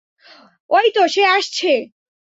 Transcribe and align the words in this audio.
ওই 0.69 0.87
তো, 0.95 1.01
সে 1.07 1.23
আসছে। 1.27 1.71